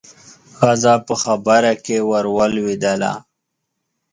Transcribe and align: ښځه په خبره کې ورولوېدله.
ښځه 0.57 0.93
په 1.05 1.13
خبره 1.23 1.73
کې 1.83 1.97
ورولوېدله. 2.09 3.13